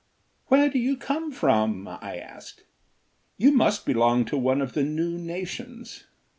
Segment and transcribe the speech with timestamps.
[0.47, 2.63] "Where do you come from?" I asked.
[3.37, 6.05] "You must belong to one of the new nations.